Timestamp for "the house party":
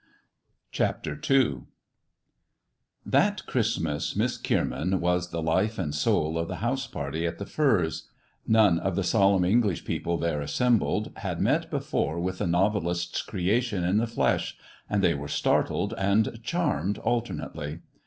6.47-7.27